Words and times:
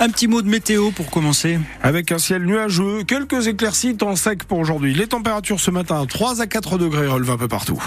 Un 0.00 0.10
petit 0.10 0.28
mot 0.28 0.42
de 0.42 0.48
météo 0.50 0.90
pour 0.90 1.10
commencer. 1.10 1.58
Avec 1.82 2.12
un 2.12 2.18
ciel 2.18 2.44
nuageux, 2.44 3.04
quelques 3.04 3.46
éclaircies, 3.46 3.96
temps 3.96 4.14
sec 4.14 4.44
pour 4.44 4.58
aujourd'hui. 4.58 4.92
Les 4.92 5.06
températures 5.06 5.60
ce 5.60 5.70
matin, 5.70 6.04
3 6.04 6.42
à 6.42 6.46
4 6.46 6.76
degrés 6.76 7.06
relevent 7.06 7.32
un 7.32 7.38
peu 7.38 7.48
partout. 7.48 7.82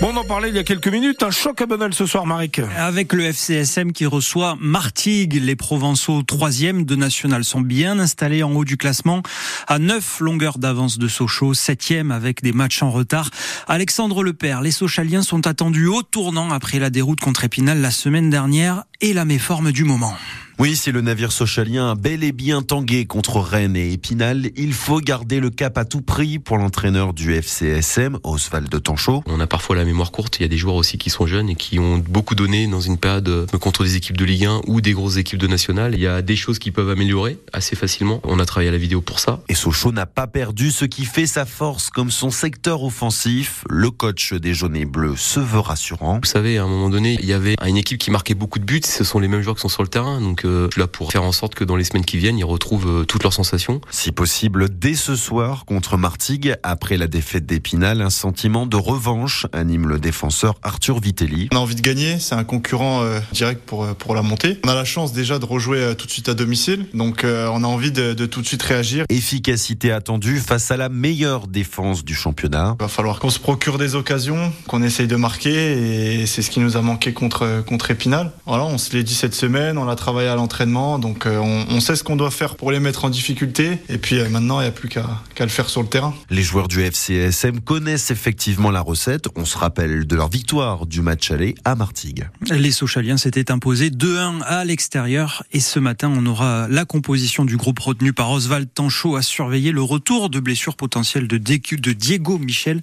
Bon, 0.00 0.12
on 0.14 0.16
en 0.16 0.24
parlait 0.24 0.48
il 0.48 0.54
y 0.54 0.58
a 0.58 0.64
quelques 0.64 0.88
minutes. 0.88 1.22
Un 1.22 1.30
choc 1.30 1.60
à 1.60 1.66
Bonal 1.66 1.92
ce 1.92 2.06
soir, 2.06 2.24
Marek. 2.24 2.62
Avec 2.78 3.12
le 3.12 3.22
FCSM 3.24 3.92
qui 3.92 4.06
reçoit 4.06 4.56
Martigues, 4.58 5.38
les 5.42 5.56
Provençaux 5.56 6.22
troisième 6.22 6.86
de 6.86 6.96
national 6.96 7.44
sont 7.44 7.60
bien 7.60 7.98
installés 7.98 8.42
en 8.42 8.52
haut 8.52 8.64
du 8.64 8.78
classement 8.78 9.22
à 9.68 9.78
9 9.78 10.20
longueurs 10.20 10.56
d'avance 10.56 10.96
de 10.96 11.06
Sochaux, 11.06 11.52
septième 11.52 12.12
avec 12.12 12.42
des 12.42 12.52
matchs 12.52 12.82
en 12.82 12.90
retard. 12.90 13.28
Alexandre 13.68 14.24
Lepère, 14.24 14.62
les 14.62 14.70
Sochaliens 14.70 15.22
sont 15.22 15.46
attendus 15.46 15.86
au 15.86 16.02
tournant 16.02 16.50
après 16.50 16.78
la 16.78 16.88
déroute 16.88 17.20
contre 17.20 17.44
Épinal 17.44 17.82
la 17.82 17.90
semaine 17.90 18.30
dernière 18.30 18.84
et 19.02 19.12
la 19.12 19.26
méforme 19.26 19.70
du 19.70 19.84
moment. 19.84 20.14
Oui, 20.60 20.76
c'est 20.76 20.92
le 20.92 21.00
navire 21.00 21.32
socialien 21.32 21.94
bel 21.94 22.22
et 22.22 22.32
bien 22.32 22.60
tangué 22.60 23.06
contre 23.06 23.40
Rennes 23.40 23.76
et 23.76 23.94
Épinal. 23.94 24.50
Il 24.56 24.74
faut 24.74 25.00
garder 25.00 25.40
le 25.40 25.48
cap 25.48 25.78
à 25.78 25.86
tout 25.86 26.02
prix 26.02 26.38
pour 26.38 26.58
l'entraîneur 26.58 27.14
du 27.14 27.32
FCSM, 27.32 28.18
Oswald 28.24 28.82
Tanchot. 28.82 29.22
On 29.24 29.40
a 29.40 29.46
parfois 29.46 29.74
la 29.74 29.86
mémoire 29.86 30.10
courte. 30.10 30.38
Il 30.38 30.42
y 30.42 30.44
a 30.44 30.48
des 30.48 30.58
joueurs 30.58 30.74
aussi 30.74 30.98
qui 30.98 31.08
sont 31.08 31.26
jeunes 31.26 31.48
et 31.48 31.54
qui 31.54 31.78
ont 31.78 31.96
beaucoup 31.96 32.34
donné 32.34 32.66
dans 32.66 32.82
une 32.82 32.98
période 32.98 33.26
euh, 33.30 33.46
contre 33.58 33.84
des 33.84 33.96
équipes 33.96 34.18
de 34.18 34.24
Ligue 34.26 34.44
1 34.44 34.60
ou 34.66 34.82
des 34.82 34.92
grosses 34.92 35.16
équipes 35.16 35.38
de 35.38 35.46
National. 35.46 35.94
Il 35.94 36.00
y 36.00 36.06
a 36.06 36.20
des 36.20 36.36
choses 36.36 36.58
qui 36.58 36.72
peuvent 36.72 36.90
améliorer 36.90 37.38
assez 37.54 37.74
facilement. 37.74 38.20
On 38.24 38.38
a 38.38 38.44
travaillé 38.44 38.68
à 38.68 38.72
la 38.72 38.76
vidéo 38.76 39.00
pour 39.00 39.18
ça. 39.18 39.40
Et 39.48 39.54
Sochaux 39.54 39.92
n'a 39.92 40.04
pas 40.04 40.26
perdu 40.26 40.72
ce 40.72 40.84
qui 40.84 41.06
fait 41.06 41.26
sa 41.26 41.46
force 41.46 41.88
comme 41.88 42.10
son 42.10 42.28
secteur 42.28 42.82
offensif. 42.82 43.64
Le 43.70 43.90
coach 43.90 44.34
des 44.34 44.52
jaunes 44.52 44.76
et 44.76 44.84
bleus 44.84 45.16
se 45.16 45.40
veut 45.40 45.58
rassurant. 45.58 46.20
Vous 46.22 46.28
savez, 46.28 46.58
à 46.58 46.64
un 46.64 46.68
moment 46.68 46.90
donné, 46.90 47.16
il 47.18 47.26
y 47.26 47.32
avait 47.32 47.54
une 47.66 47.78
équipe 47.78 47.96
qui 47.96 48.10
marquait 48.10 48.34
beaucoup 48.34 48.58
de 48.58 48.64
buts. 48.66 48.82
Ce 48.84 49.04
sont 49.04 49.20
les 49.20 49.28
mêmes 49.28 49.40
joueurs 49.40 49.56
qui 49.56 49.62
sont 49.62 49.70
sur 49.70 49.82
le 49.82 49.88
terrain. 49.88 50.20
Donc, 50.20 50.44
euh, 50.50 50.68
là 50.76 50.86
pour 50.86 51.12
faire 51.12 51.22
en 51.22 51.32
sorte 51.32 51.54
que 51.54 51.64
dans 51.64 51.76
les 51.76 51.84
semaines 51.84 52.04
qui 52.04 52.18
viennent, 52.18 52.38
ils 52.38 52.44
retrouvent 52.44 53.00
euh, 53.00 53.04
toutes 53.04 53.22
leurs 53.22 53.32
sensations. 53.32 53.80
Si 53.90 54.12
possible, 54.12 54.68
dès 54.68 54.94
ce 54.94 55.16
soir 55.16 55.64
contre 55.64 55.96
Martigues, 55.96 56.56
après 56.62 56.96
la 56.96 57.06
défaite 57.06 57.46
d'Épinal, 57.46 58.02
un 58.02 58.10
sentiment 58.10 58.66
de 58.66 58.76
revanche 58.76 59.46
anime 59.52 59.88
le 59.88 59.98
défenseur 59.98 60.54
Arthur 60.62 61.00
Vitelli. 61.00 61.48
On 61.52 61.56
a 61.56 61.60
envie 61.60 61.74
de 61.74 61.80
gagner, 61.80 62.18
c'est 62.18 62.34
un 62.34 62.44
concurrent 62.44 63.02
euh, 63.02 63.20
direct 63.32 63.62
pour, 63.64 63.84
euh, 63.84 63.94
pour 63.94 64.14
la 64.14 64.22
montée. 64.22 64.58
On 64.64 64.68
a 64.68 64.74
la 64.74 64.84
chance 64.84 65.12
déjà 65.12 65.38
de 65.38 65.44
rejouer 65.44 65.94
tout 65.96 66.06
de 66.06 66.10
suite 66.10 66.28
à 66.28 66.34
domicile, 66.34 66.86
donc 66.94 67.24
on 67.24 67.64
a 67.64 67.66
envie 67.66 67.92
de, 67.92 68.14
de 68.14 68.26
tout 68.26 68.42
de 68.42 68.46
suite 68.46 68.62
réagir. 68.62 69.04
Efficacité 69.08 69.92
attendue 69.92 70.38
face 70.38 70.70
à 70.70 70.76
la 70.76 70.88
meilleure 70.88 71.46
défense 71.46 72.04
du 72.04 72.14
championnat. 72.14 72.76
Il 72.78 72.82
va 72.82 72.88
falloir 72.88 73.18
qu'on 73.20 73.30
se 73.30 73.38
procure 73.38 73.78
des 73.78 73.94
occasions, 73.94 74.52
qu'on 74.66 74.82
essaye 74.82 75.06
de 75.06 75.16
marquer, 75.16 76.20
et 76.20 76.26
c'est 76.26 76.42
ce 76.42 76.50
qui 76.50 76.60
nous 76.60 76.76
a 76.76 76.82
manqué 76.82 77.12
contre, 77.12 77.62
contre 77.66 77.90
Épinal. 77.90 78.32
Voilà, 78.46 78.64
on 78.64 78.78
se 78.78 78.94
l'est 78.96 79.02
dit 79.02 79.14
cette 79.14 79.34
semaine, 79.34 79.78
on 79.78 79.84
l'a 79.84 79.96
travaillé 79.96 80.28
à 80.28 80.34
l'entraînement, 80.40 80.98
donc 80.98 81.26
euh, 81.26 81.38
on, 81.38 81.80
sait 81.80 81.96
ce 81.96 82.02
qu'on 82.02 82.16
doit 82.16 82.30
faire 82.30 82.56
pour 82.56 82.72
les 82.72 82.80
mettre 82.80 83.04
en 83.04 83.10
difficulté. 83.10 83.78
Et 83.88 83.98
puis 83.98 84.18
euh, 84.18 84.28
maintenant, 84.28 84.60
il 84.60 84.64
n'y 84.64 84.68
a 84.68 84.72
plus 84.72 84.88
qu'à 84.88 85.04
le 85.38 85.48
faire 85.48 85.68
sur 85.68 85.82
le 85.82 85.88
terrain. 85.88 86.14
Les 86.30 86.42
joueurs 86.42 86.68
du 86.68 86.82
FCSM 86.82 87.60
connaissent 87.60 88.10
effectivement 88.10 88.70
la 88.70 88.80
recette. 88.80 89.28
On 89.36 89.44
se 89.44 89.56
rappelle 89.56 90.06
de 90.06 90.16
leur 90.16 90.28
victoire 90.28 90.86
du 90.86 91.02
match 91.02 91.30
aller 91.30 91.54
à 91.64 91.74
Martigues. 91.74 92.28
Les 92.50 92.70
Sochaliens 92.72 93.16
s'étaient 93.16 93.50
imposés 93.50 93.90
2-1 93.90 94.42
à 94.42 94.64
l'extérieur. 94.64 95.44
Et 95.52 95.60
ce 95.60 95.78
matin, 95.78 96.12
on 96.14 96.24
aura 96.26 96.66
la 96.68 96.84
composition 96.84 97.44
du 97.44 97.56
groupe 97.56 97.78
retenu 97.78 98.12
par 98.12 98.30
Oswald 98.30 98.68
Tanchot 98.72 99.16
à 99.16 99.22
surveiller 99.22 99.72
le 99.72 99.82
retour 99.82 100.30
de 100.30 100.40
blessures 100.40 100.76
potentielles 100.76 101.28
de, 101.28 101.36
de 101.36 101.92
Diego 101.92 102.38
Michel. 102.38 102.80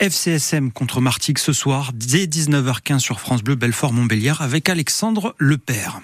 FCSM 0.00 0.72
contre 0.72 1.00
Martigues 1.00 1.38
ce 1.38 1.52
soir, 1.52 1.92
dès 1.94 2.26
19h15 2.26 2.98
sur 2.98 3.20
France 3.20 3.42
Bleu 3.42 3.54
Belfort-Montbéliard 3.54 4.42
avec 4.42 4.68
Alexandre 4.68 5.34
Lepère. 5.38 6.00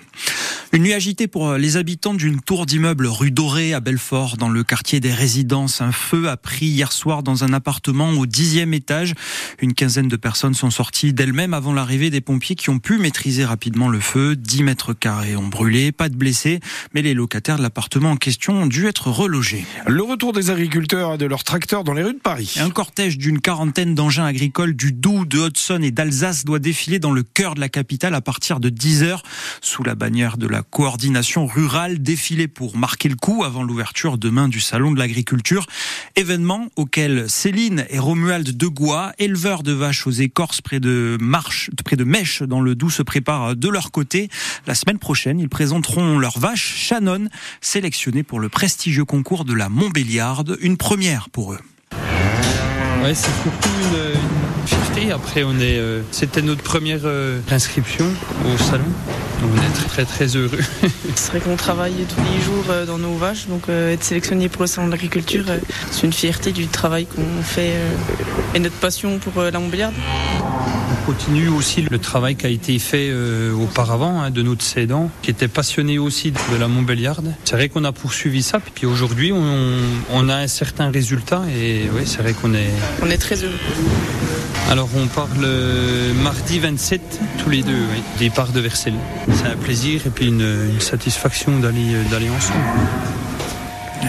Une 0.72 0.84
nuit 0.84 0.92
agitée 0.92 1.26
pour 1.26 1.48
euh, 1.48 1.58
les 1.58 1.76
habitants 1.76 2.14
d'une 2.14 2.40
tour 2.40 2.64
d'immeuble 2.64 3.08
rue 3.08 3.32
Dorée 3.32 3.74
à 3.74 3.80
Belfort, 3.80 4.36
dans 4.36 4.48
le 4.48 4.62
quartier 4.62 5.00
des 5.00 5.12
résidences. 5.12 5.80
Un 5.80 5.90
feu 5.90 6.28
a 6.28 6.36
pris 6.36 6.66
hier 6.66 6.92
soir 6.92 7.24
dans 7.24 7.42
un 7.42 7.52
appartement 7.52 8.10
au 8.10 8.24
dixième 8.24 8.72
étage. 8.72 9.14
Une 9.60 9.74
quinzaine 9.74 10.06
de 10.06 10.14
personnes 10.14 10.54
sont 10.54 10.70
sorties 10.70 11.12
d'elles-mêmes 11.12 11.54
avant 11.54 11.72
l'arrivée 11.72 12.08
des 12.10 12.20
pompiers 12.20 12.54
qui 12.54 12.70
ont 12.70 12.78
pu 12.78 12.98
maîtriser 12.98 13.44
rapidement 13.44 13.88
le 13.88 13.98
feu. 13.98 14.36
10 14.36 14.62
mètres 14.62 14.92
carrés 14.92 15.34
ont 15.34 15.48
brûlé, 15.48 15.90
pas 15.90 16.08
de 16.08 16.14
blessés, 16.14 16.60
mais 16.94 17.02
les 17.02 17.14
locataires 17.14 17.56
de 17.56 17.62
l'appartement 17.62 18.12
en 18.12 18.16
question 18.16 18.62
ont 18.62 18.68
dû 18.68 18.86
être 18.86 19.08
relogés. 19.10 19.66
Le 19.88 20.04
retour 20.04 20.32
des 20.32 20.50
agriculteurs 20.50 21.14
et 21.14 21.18
de 21.18 21.26
leurs 21.26 21.42
tracteurs 21.42 21.82
dans 21.82 21.94
les 21.94 22.04
rues 22.04 22.14
de 22.14 22.20
Paris. 22.20 22.54
Un 22.60 22.70
cortège 22.70 23.18
d'une 23.18 23.40
quarantaine 23.40 23.96
d'engins 23.96 24.24
agricoles 24.24 24.74
du 24.74 24.92
Doubs, 24.92 25.26
de 25.26 25.48
Hudson 25.48 25.80
et 25.82 25.90
d'Alsace 25.90 26.44
doit 26.44 26.60
défiler 26.60 27.00
dans 27.00 27.10
le 27.10 27.24
cœur 27.24 27.56
de 27.56 27.60
la 27.60 27.68
capitale 27.68 28.14
à 28.14 28.20
partir 28.20 28.60
de 28.60 28.68
10 28.68 29.02
heures 29.02 29.24
sous 29.60 29.82
la 29.82 29.96
bannière 29.96 30.36
de 30.36 30.46
la 30.46 30.59
coordination 30.62 31.46
rurale 31.46 32.02
défilé 32.02 32.48
pour 32.48 32.76
marquer 32.76 33.08
le 33.08 33.16
coup 33.16 33.44
avant 33.44 33.62
l'ouverture 33.62 34.18
demain 34.18 34.48
du 34.48 34.60
salon 34.60 34.92
de 34.92 34.98
l'agriculture. 34.98 35.66
Événement 36.16 36.68
auquel 36.76 37.28
Céline 37.28 37.86
et 37.90 37.98
Romuald 37.98 38.56
Degois, 38.56 39.12
éleveurs 39.18 39.62
de 39.62 39.72
vaches 39.72 40.06
aux 40.06 40.10
écorces 40.10 40.60
près 40.60 40.80
de 40.80 41.16
Marche, 41.20 41.70
près 41.84 41.96
de 41.96 42.04
Mèche 42.04 42.42
dans 42.42 42.60
le 42.60 42.74
Doubs, 42.74 42.90
se 42.90 43.02
préparent 43.02 43.56
de 43.56 43.68
leur 43.68 43.90
côté. 43.90 44.28
La 44.66 44.74
semaine 44.74 44.98
prochaine, 44.98 45.38
ils 45.40 45.48
présenteront 45.48 46.18
leur 46.18 46.38
vache 46.38 46.74
Shannon, 46.76 47.28
sélectionnée 47.60 48.22
pour 48.22 48.40
le 48.40 48.48
prestigieux 48.48 49.04
concours 49.04 49.44
de 49.44 49.54
la 49.54 49.68
Montbéliarde, 49.68 50.58
une 50.60 50.76
première 50.76 51.30
pour 51.30 51.52
eux. 51.52 51.60
Ouais, 53.02 53.14
c'est 53.14 53.30
surtout 53.42 53.68
une, 53.82 54.66
fierté. 54.66 55.12
Après, 55.12 55.42
on 55.42 55.58
est, 55.58 55.78
euh, 55.78 56.02
c'était 56.10 56.42
notre 56.42 56.62
première 56.62 57.00
euh, 57.04 57.40
inscription 57.50 58.06
au 58.46 58.58
salon. 58.58 58.84
On 59.42 59.56
est 59.56 59.88
très 59.88 60.04
très 60.04 60.36
heureux. 60.36 60.60
C'est 61.14 61.30
vrai 61.30 61.40
qu'on 61.40 61.56
travaille 61.56 61.94
tous 62.14 62.20
les 62.32 62.40
jours 62.42 62.64
euh, 62.68 62.84
dans 62.84 62.98
nos 62.98 63.14
vaches, 63.14 63.46
donc 63.46 63.68
euh, 63.68 63.92
être 63.92 64.04
sélectionné 64.04 64.48
pour 64.50 64.62
le 64.62 64.66
salon 64.66 64.88
de 64.88 64.92
l'agriculture, 64.92 65.44
euh, 65.48 65.58
c'est 65.90 66.02
une 66.06 66.12
fierté 66.12 66.52
du 66.52 66.66
travail 66.66 67.06
qu'on 67.06 67.42
fait 67.42 67.72
et 68.54 68.58
notre 68.58 68.76
passion 68.76 69.18
pour 69.18 69.42
la 69.42 69.58
Montbéliarde. 69.58 69.94
On 71.10 71.12
continue 71.12 71.48
aussi 71.48 71.82
le 71.82 71.98
travail 71.98 72.36
qui 72.36 72.46
a 72.46 72.48
été 72.48 72.78
fait 72.78 73.12
auparavant 73.52 74.20
hein, 74.20 74.30
de 74.30 74.42
notre 74.42 74.62
cédant, 74.62 75.10
qui 75.22 75.32
était 75.32 75.48
passionné 75.48 75.98
aussi 75.98 76.30
de 76.30 76.56
la 76.56 76.68
Montbéliarde. 76.68 77.34
C'est 77.42 77.56
vrai 77.56 77.68
qu'on 77.68 77.82
a 77.82 77.90
poursuivi 77.90 78.44
ça, 78.44 78.60
puis 78.60 78.86
aujourd'hui 78.86 79.32
on, 79.32 79.76
on, 80.12 80.28
a 80.28 80.36
un 80.36 80.46
certain 80.46 80.88
résultat 80.92 81.42
et 81.52 81.90
oui, 81.92 82.02
c'est 82.04 82.18
vrai 82.18 82.32
qu'on 82.32 82.54
est... 82.54 82.70
On 83.02 83.10
est 83.10 83.18
très 83.18 83.34
heureux. 83.42 83.58
Alors 84.70 84.88
on 84.96 85.08
part 85.08 85.28
le 85.40 86.12
mardi 86.22 86.60
27, 86.60 87.00
tous 87.42 87.50
les 87.50 87.64
deux, 87.64 87.72
oui, 87.72 88.02
départ 88.20 88.52
de 88.52 88.60
Versailles. 88.60 88.94
C'est 89.34 89.48
un 89.48 89.56
plaisir 89.56 90.06
et 90.06 90.10
puis 90.10 90.28
une, 90.28 90.78
satisfaction 90.78 91.58
d'aller 91.58 92.04
d'aller 92.08 92.30
ensemble. 92.30 92.60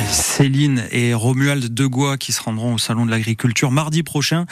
Céline 0.10 0.86
et 0.92 1.14
Romuald 1.14 1.74
Degois 1.74 2.18
qui 2.18 2.32
se 2.32 2.42
rendront 2.42 2.74
au 2.74 2.78
Salon 2.78 3.06
de 3.06 3.12
l'Agriculture 3.12 3.72
mardi 3.72 4.04
prochain. 4.04 4.46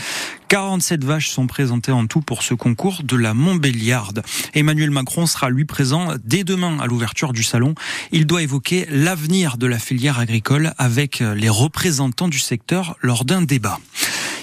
47 0.47 1.03
vaches 1.03 1.29
sont 1.29 1.47
présentées 1.47 1.91
en 1.91 2.07
tout 2.07 2.21
pour 2.21 2.43
ce 2.43 2.53
concours 2.53 3.01
de 3.03 3.15
la 3.15 3.33
Montbéliarde. 3.33 4.23
Emmanuel 4.53 4.91
Macron 4.91 5.25
sera 5.25 5.49
lui 5.49 5.65
présent 5.65 6.13
dès 6.23 6.43
demain 6.43 6.79
à 6.79 6.87
l'ouverture 6.87 7.33
du 7.33 7.43
salon. 7.43 7.75
Il 8.11 8.25
doit 8.25 8.41
évoquer 8.41 8.87
l'avenir 8.89 9.57
de 9.57 9.67
la 9.67 9.79
filière 9.79 10.19
agricole 10.19 10.73
avec 10.77 11.19
les 11.19 11.49
représentants 11.49 12.27
du 12.27 12.39
secteur 12.39 12.95
lors 13.01 13.25
d'un 13.25 13.41
débat. 13.41 13.79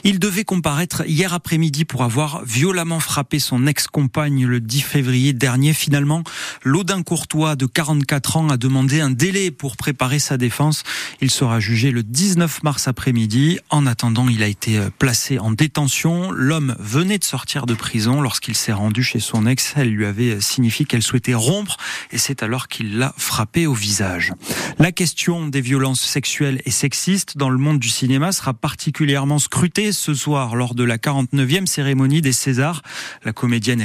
Il 0.08 0.20
devait 0.20 0.44
comparaître 0.44 1.02
hier 1.04 1.34
après-midi 1.34 1.84
pour 1.84 2.04
avoir 2.04 2.44
violemment 2.44 3.00
frappé 3.00 3.40
son 3.40 3.66
ex-compagne 3.66 4.46
le 4.46 4.60
10 4.60 4.82
février 4.82 5.32
dernier. 5.32 5.72
Finalement, 5.72 6.22
Laudin 6.62 7.02
Courtois, 7.02 7.56
de 7.56 7.66
44 7.66 8.36
ans, 8.36 8.48
a 8.48 8.56
demandé 8.56 9.00
un 9.00 9.10
délai 9.10 9.50
pour 9.50 9.76
préparer 9.76 10.20
sa 10.20 10.36
défense. 10.36 10.84
Il 11.20 11.32
sera 11.32 11.58
jugé 11.58 11.90
le 11.90 12.04
19 12.04 12.62
mars 12.62 12.86
après-midi. 12.86 13.58
En 13.68 13.84
attendant, 13.84 14.28
il 14.28 14.44
a 14.44 14.46
été 14.46 14.78
euh, 14.78 14.90
placé 14.96 15.40
en 15.40 15.50
détention. 15.50 16.30
L'homme 16.30 16.76
venait 16.78 17.18
de 17.18 17.24
sortir 17.24 17.66
de 17.66 17.74
prison 17.74 18.20
lorsqu'il 18.20 18.54
s'est 18.54 18.72
rendu 18.72 19.02
chez 19.02 19.18
son 19.18 19.44
ex. 19.44 19.72
Elle 19.74 19.90
lui 19.90 20.06
avait 20.06 20.40
signifié 20.40 20.86
qu'elle 20.86 21.02
souhaitait 21.02 21.34
rompre 21.34 21.78
et 22.12 22.18
c'est 22.18 22.44
alors 22.44 22.68
qu'il 22.68 22.98
l'a 22.98 23.12
frappé 23.16 23.66
au 23.66 23.74
visage. 23.74 24.32
La 24.78 24.92
question 24.92 25.48
des 25.48 25.60
violences 25.60 26.02
sexuelles 26.02 26.62
et 26.64 26.70
sexistes 26.70 27.36
dans 27.36 27.50
le 27.50 27.58
monde 27.58 27.80
du 27.80 27.88
cinéma 27.88 28.30
sera 28.30 28.54
particulièrement 28.54 29.40
scrutée 29.40 29.94
ce 29.96 30.12
soir 30.12 30.54
lors 30.54 30.74
de 30.74 30.84
la 30.84 30.98
49e 30.98 31.64
cérémonie 31.64 32.20
des 32.20 32.32
Césars. 32.32 32.82
La 33.24 33.32
comédienne 33.32 33.80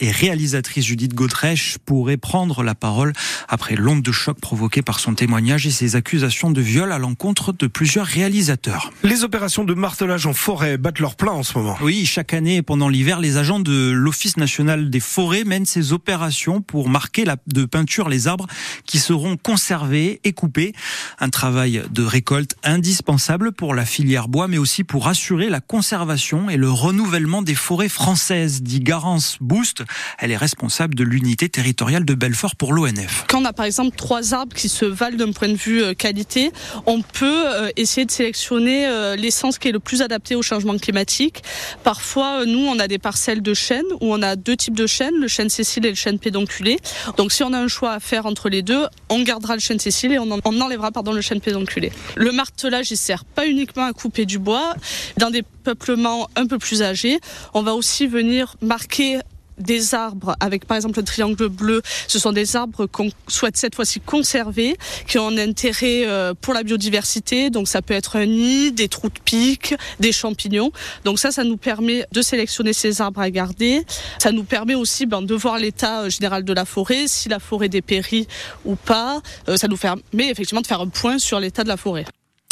et 0.00 0.10
réalisatrice 0.10 0.84
Judith 0.84 1.14
Godrèche 1.14 1.76
pourrait 1.84 2.16
prendre 2.16 2.62
la 2.62 2.74
parole 2.74 3.12
après 3.48 3.76
l'onde 3.76 4.02
de 4.02 4.12
choc 4.12 4.40
provoquée 4.40 4.80
par 4.80 4.98
son 5.00 5.14
témoignage 5.14 5.66
et 5.66 5.70
ses 5.70 5.96
accusations 5.96 6.50
de 6.50 6.60
viol 6.62 6.90
à 6.90 6.98
l'encontre 6.98 7.52
de 7.52 7.66
plusieurs 7.66 8.06
réalisateurs. 8.06 8.90
Les 9.02 9.22
opérations 9.22 9.64
de 9.64 9.74
martelage 9.74 10.26
en 10.26 10.32
forêt 10.32 10.78
battent 10.78 11.00
leur 11.00 11.16
plein 11.16 11.32
en 11.32 11.42
ce 11.42 11.58
moment. 11.58 11.76
Oui, 11.82 12.06
chaque 12.06 12.32
année 12.32 12.62
pendant 12.62 12.88
l'hiver, 12.88 13.20
les 13.20 13.36
agents 13.36 13.60
de 13.60 13.90
l'Office 13.90 14.38
national 14.38 14.88
des 14.88 15.00
forêts 15.00 15.44
mènent 15.44 15.66
ces 15.66 15.92
opérations 15.92 16.62
pour 16.62 16.88
marquer 16.88 17.26
la, 17.26 17.36
de 17.46 17.66
peinture 17.66 18.08
les 18.08 18.26
arbres 18.26 18.46
qui 18.86 18.98
seront 18.98 19.36
conservés 19.36 20.20
et 20.24 20.30
et 20.30 20.32
coupés. 20.32 20.72
Un 21.18 21.28
travail 21.28 21.82
de 21.90 22.02
récolte 22.02 22.54
indispensable 22.62 23.52
pour 23.52 23.74
la 23.74 23.84
filière 23.84 24.28
bois, 24.28 24.46
mais 24.46 24.58
aussi 24.58 24.84
pour 24.84 25.08
assurer 25.08 25.49
la 25.50 25.60
conservation 25.60 26.48
et 26.48 26.56
le 26.56 26.70
renouvellement 26.70 27.42
des 27.42 27.54
forêts 27.54 27.88
françaises, 27.88 28.62
dit 28.62 28.80
Garance 28.80 29.36
Boost. 29.40 29.82
Elle 30.18 30.30
est 30.30 30.36
responsable 30.36 30.94
de 30.94 31.04
l'unité 31.04 31.48
territoriale 31.48 32.04
de 32.04 32.14
Belfort 32.14 32.56
pour 32.56 32.72
l'ONF. 32.72 33.24
Quand 33.28 33.42
on 33.42 33.44
a 33.44 33.52
par 33.52 33.66
exemple 33.66 33.96
trois 33.96 34.32
arbres 34.32 34.54
qui 34.54 34.68
se 34.68 34.84
valent 34.84 35.16
d'un 35.16 35.32
point 35.32 35.48
de 35.48 35.56
vue 35.56 35.82
euh, 35.82 35.94
qualité, 35.94 36.52
on 36.86 37.02
peut 37.02 37.44
euh, 37.46 37.70
essayer 37.76 38.06
de 38.06 38.10
sélectionner 38.10 38.86
euh, 38.86 39.16
l'essence 39.16 39.58
qui 39.58 39.68
est 39.68 39.72
le 39.72 39.80
plus 39.80 40.02
adapté 40.02 40.34
au 40.34 40.42
changement 40.42 40.78
climatique. 40.78 41.42
Parfois, 41.84 42.46
nous, 42.46 42.60
on 42.60 42.78
a 42.78 42.88
des 42.88 42.98
parcelles 42.98 43.42
de 43.42 43.54
chênes 43.54 43.84
où 44.00 44.14
on 44.14 44.22
a 44.22 44.36
deux 44.36 44.56
types 44.56 44.76
de 44.76 44.86
chênes, 44.86 45.14
le 45.16 45.28
chêne 45.28 45.48
Cécile 45.48 45.86
et 45.86 45.90
le 45.90 45.96
chêne 45.96 46.18
pédonculé. 46.18 46.78
Donc 47.16 47.32
si 47.32 47.42
on 47.42 47.52
a 47.52 47.58
un 47.58 47.68
choix 47.68 47.92
à 47.92 48.00
faire 48.00 48.26
entre 48.26 48.48
les 48.48 48.62
deux, 48.62 48.86
on 49.08 49.22
gardera 49.22 49.54
le 49.54 49.60
chêne 49.60 49.78
Cécile 49.78 50.12
et 50.12 50.18
on, 50.18 50.30
enlèvera 50.44 50.92
pardon, 50.92 51.12
le 51.12 51.20
chêne 51.20 51.40
pédonculé. 51.40 51.92
Le 52.16 52.30
martelage, 52.32 52.90
il 52.90 52.96
sert 52.96 53.24
pas 53.24 53.46
uniquement 53.46 53.84
à 53.84 53.92
couper 53.92 54.26
du 54.26 54.38
bois. 54.38 54.74
Dans 55.16 55.29
des 55.30 55.42
peuplements 55.42 56.28
un 56.36 56.46
peu 56.46 56.58
plus 56.58 56.82
âgés, 56.82 57.18
on 57.54 57.62
va 57.62 57.74
aussi 57.74 58.06
venir 58.06 58.56
marquer 58.60 59.20
des 59.60 59.94
arbres 59.94 60.34
avec 60.40 60.64
par 60.64 60.76
exemple 60.76 60.98
le 60.98 61.04
triangle 61.04 61.48
bleu. 61.48 61.82
Ce 62.08 62.18
sont 62.18 62.32
des 62.32 62.56
arbres 62.56 62.86
qu'on 62.86 63.10
souhaite 63.28 63.56
cette 63.56 63.74
fois-ci 63.74 64.00
conserver, 64.00 64.76
qui 65.06 65.18
ont 65.18 65.28
un 65.28 65.38
intérêt 65.38 66.06
euh, 66.06 66.34
pour 66.40 66.54
la 66.54 66.62
biodiversité. 66.62 67.50
Donc 67.50 67.68
ça 67.68 67.82
peut 67.82 67.94
être 67.94 68.16
un 68.16 68.26
nid, 68.26 68.72
des 68.72 68.88
trous 68.88 69.08
de 69.08 69.20
pique, 69.24 69.74
des 70.00 70.12
champignons. 70.12 70.72
Donc 71.04 71.18
ça, 71.18 71.30
ça 71.30 71.44
nous 71.44 71.56
permet 71.56 72.06
de 72.12 72.22
sélectionner 72.22 72.72
ces 72.72 73.00
arbres 73.00 73.20
à 73.20 73.30
garder. 73.30 73.84
Ça 74.18 74.32
nous 74.32 74.44
permet 74.44 74.74
aussi 74.74 75.06
ben, 75.06 75.22
de 75.22 75.34
voir 75.34 75.58
l'état 75.58 76.02
euh, 76.02 76.10
général 76.10 76.44
de 76.44 76.52
la 76.52 76.64
forêt, 76.64 77.06
si 77.06 77.28
la 77.28 77.38
forêt 77.38 77.68
dépérit 77.68 78.26
ou 78.64 78.76
pas. 78.76 79.20
Euh, 79.48 79.56
ça 79.56 79.68
nous 79.68 79.76
permet 79.76 80.02
effectivement 80.18 80.62
de 80.62 80.66
faire 80.66 80.80
un 80.80 80.88
point 80.88 81.18
sur 81.18 81.38
l'état 81.38 81.62
de 81.62 81.68
la 81.68 81.76
forêt 81.76 82.04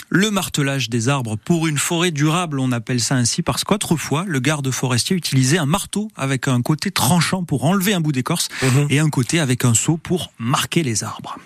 le 0.09 0.31
martelage 0.31 0.89
des 0.89 1.09
arbres 1.09 1.37
pour 1.37 1.67
une 1.67 1.79
forêt 1.79 2.11
durable. 2.11 2.61
On 2.61 2.73
appelle 2.73 3.01
ça 3.01 3.15
ainsi 3.15 3.43
parce 3.43 3.65
qu'autrefois, 3.65 4.25
le 4.27 4.41
garde 4.41 4.71
forestier 4.71 5.17
utilisait 5.17 5.59
un 5.59 5.67
marteau 5.67 6.11
avec 6.17 6.49
un 6.49 6.63
côté 6.63 6.91
tranchant 6.91 7.45
pour 7.45 7.65
enlever 7.65 7.95
un 7.95 8.01
bout 8.01 8.13
d'écorce 8.13 8.49
mhm. 8.63 8.87
et 8.91 8.99
un 8.99 9.11
côté 9.11 9.41
avec 9.41 9.65
un 9.65 9.75
seau 9.75 9.97
pour 9.97 10.33
marquer 10.39 10.83
les 10.83 11.05
arbres. 11.05 11.37